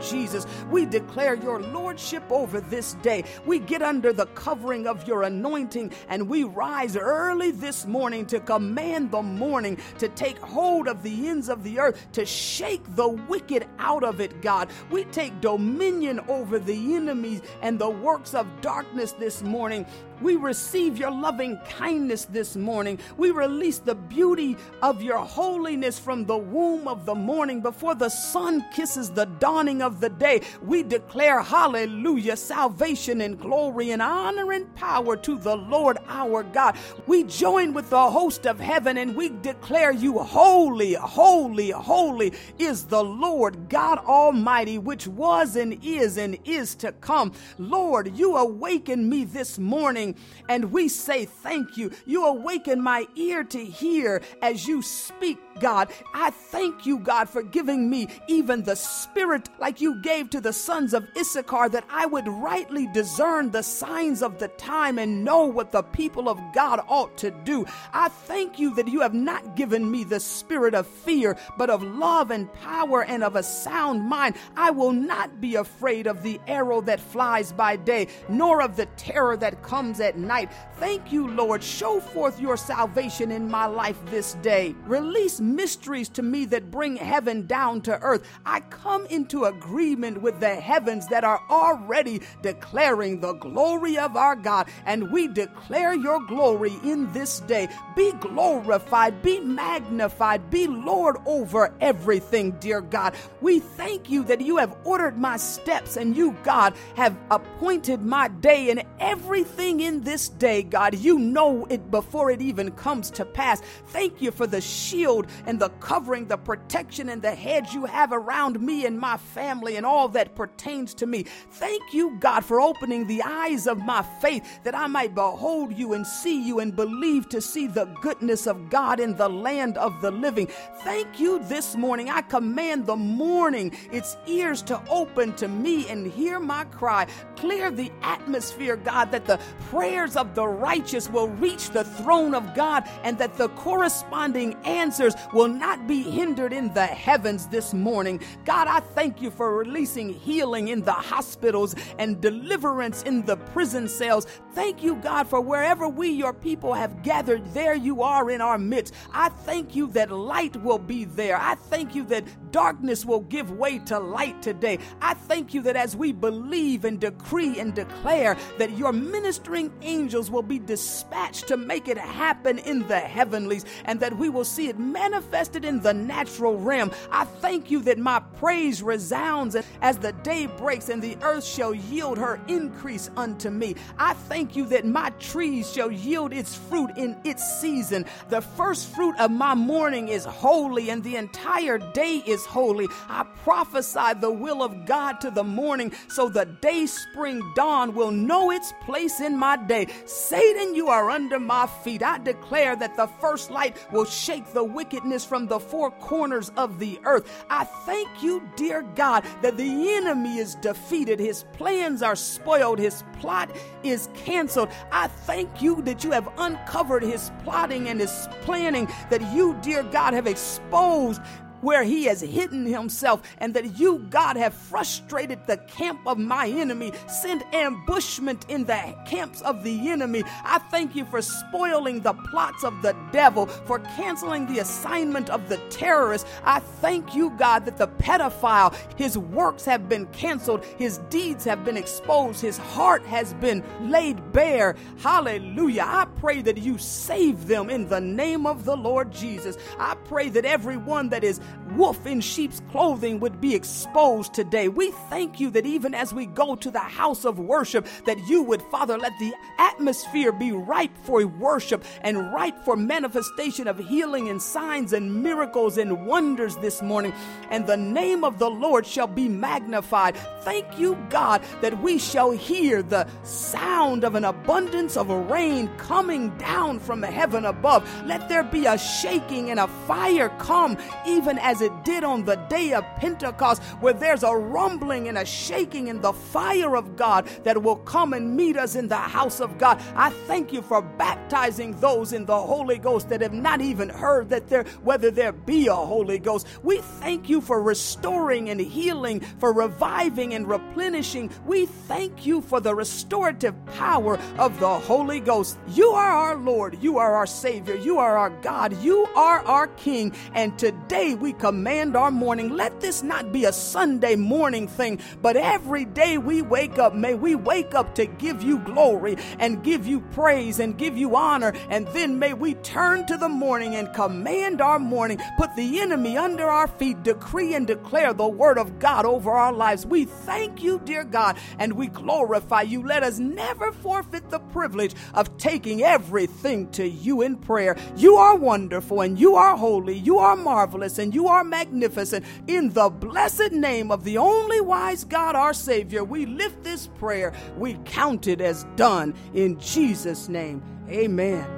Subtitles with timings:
[0.00, 0.46] Jesus.
[0.70, 3.24] We declare your lordship over this day.
[3.46, 8.40] We get under the covering of your anointing and we rise early this morning to
[8.40, 13.08] command the morning to take hold of the ends of the earth, to shake the
[13.08, 14.70] wicked out of it, God.
[14.90, 19.86] We take dominion over the enemies and the works of darkness this morning.
[20.20, 22.98] We receive your loving kindness this morning.
[23.16, 28.08] We release the beauty of your holiness from the womb of the morning before the
[28.08, 30.42] sun kisses the dawning of the day.
[30.62, 36.76] We declare hallelujah, salvation and glory and honor and power to the Lord our God.
[37.06, 42.84] We join with the host of heaven and we declare you holy, holy, holy is
[42.84, 47.32] the Lord God Almighty, which was and is and is to come.
[47.58, 50.07] Lord, you awaken me this morning
[50.48, 51.90] and we say thank you.
[52.06, 55.90] You awaken my ear to hear as you speak God.
[56.14, 60.52] I thank you, God, for giving me even the spirit like you gave to the
[60.52, 65.44] sons of Issachar that I would rightly discern the signs of the time and know
[65.44, 67.66] what the people of God ought to do.
[67.92, 71.82] I thank you that you have not given me the spirit of fear, but of
[71.82, 74.36] love and power and of a sound mind.
[74.56, 78.86] I will not be afraid of the arrow that flies by day, nor of the
[78.96, 80.50] terror that comes at night.
[80.78, 81.62] Thank you, Lord.
[81.62, 84.74] Show forth your salvation in my life this day.
[84.84, 88.28] Release mysteries to me that bring heaven down to earth.
[88.44, 94.36] I come into agreement with the heavens that are already declaring the glory of our
[94.36, 97.68] God, and we declare your glory in this day.
[97.96, 103.14] Be glorified, be magnified, be Lord over everything, dear God.
[103.40, 108.28] We thank you that you have ordered my steps, and you, God, have appointed my
[108.28, 110.98] day and everything in this day, God.
[110.98, 113.60] You know it before it even comes to pass.
[113.86, 118.12] Thank you for the shield and the covering, the protection, and the hedge you have
[118.12, 121.24] around me and my family and all that pertains to me.
[121.52, 125.94] Thank you, God, for opening the eyes of my faith that I might behold you
[125.94, 130.00] and see you and believe to see the goodness of God in the land of
[130.02, 130.48] the living.
[130.82, 132.10] Thank you this morning.
[132.10, 137.06] I command the morning its ears to open to me and hear my cry.
[137.36, 139.38] Clear the atmosphere, God, that the
[139.78, 145.14] prayers of the righteous will reach the throne of God and that the corresponding answers
[145.32, 148.20] will not be hindered in the heavens this morning.
[148.44, 153.86] God, I thank you for releasing healing in the hospitals and deliverance in the prison
[153.86, 154.26] cells.
[154.52, 158.58] Thank you, God, for wherever we, your people, have gathered, there you are in our
[158.58, 158.94] midst.
[159.12, 161.36] I thank you that light will be there.
[161.36, 164.80] I thank you that darkness will give way to light today.
[165.00, 170.30] I thank you that as we believe and decree and declare that your ministering angels
[170.30, 174.68] will be dispatched to make it happen in the heavenlies and that we will see
[174.68, 176.90] it manifested in the natural realm.
[177.10, 181.74] I thank you that my praise resounds as the day breaks and the earth shall
[181.74, 183.76] yield her increase unto me.
[183.98, 188.04] I thank you that my trees shall yield its fruit in its season.
[188.28, 192.88] The first fruit of my morning is holy and the entire day is holy.
[193.08, 198.10] I prophesy the will of God to the morning so the day spring dawn will
[198.10, 199.86] know its place in my day.
[200.06, 202.02] Satan, you are under my feet.
[202.02, 206.78] I declare that the first light will shake the wickedness from the four corners of
[206.78, 207.44] the earth.
[207.50, 213.04] I thank you, dear God, that the enemy is defeated, his plans are spoiled, his
[213.20, 213.50] plot
[213.82, 214.70] is canceled.
[214.92, 219.82] I thank you that you have uncovered his plotting and his planning, that you, dear
[219.82, 221.20] God, have exposed
[221.60, 226.48] where he has hidden himself, and that you, God, have frustrated the camp of my
[226.48, 230.22] enemy, sent ambushment in the camps of the enemy.
[230.44, 235.48] I thank you for spoiling the plots of the devil, for canceling the assignment of
[235.48, 236.26] the terrorist.
[236.44, 241.64] I thank you, God, that the pedophile, his works have been canceled, his deeds have
[241.64, 244.76] been exposed, his heart has been laid bare.
[244.98, 245.84] Hallelujah.
[245.86, 249.56] I pray that you save them in the name of the Lord Jesus.
[249.78, 251.40] I pray that everyone that is
[251.76, 254.68] wolf in sheep's clothing would be exposed today.
[254.68, 258.42] We thank you that even as we go to the house of worship, that you
[258.42, 264.28] would, Father, let the atmosphere be ripe for worship and ripe for manifestation of healing
[264.28, 267.12] and signs and miracles and wonders this morning.
[267.50, 270.16] And the name of the Lord shall be magnified.
[270.42, 276.36] Thank you, God, that we shall hear the sound of an abundance of rain coming
[276.38, 277.88] down from heaven above.
[278.06, 282.36] Let there be a shaking and a fire come even as it did on the
[282.48, 287.26] day of Pentecost, where there's a rumbling and a shaking in the fire of God
[287.44, 289.80] that will come and meet us in the house of God.
[289.94, 294.28] I thank you for baptizing those in the Holy Ghost that have not even heard
[294.30, 296.46] that there whether there be a Holy Ghost.
[296.62, 301.30] We thank you for restoring and healing, for reviving and replenishing.
[301.46, 305.58] We thank you for the restorative power of the Holy Ghost.
[305.68, 309.68] You are our Lord, you are our Savior, you are our God, you are our
[309.68, 312.50] King, and today we command our morning.
[312.50, 317.14] Let this not be a Sunday morning thing, but every day we wake up, may
[317.14, 321.52] we wake up to give you glory and give you praise and give you honor.
[321.70, 326.16] And then may we turn to the morning and command our morning, put the enemy
[326.16, 329.86] under our feet, decree and declare the word of God over our lives.
[329.86, 332.82] We thank you, dear God, and we glorify you.
[332.84, 337.76] Let us never forfeit the privilege of taking everything to you in prayer.
[337.96, 339.96] You are wonderful and you are holy.
[339.96, 342.24] You are marvelous and you are magnificent.
[342.46, 347.32] In the blessed name of the only wise God, our Savior, we lift this prayer.
[347.56, 350.62] We count it as done in Jesus' name.
[350.88, 351.57] Amen.